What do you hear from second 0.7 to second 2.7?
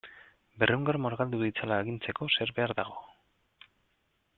gramo argaldu ditzala agintzeko zer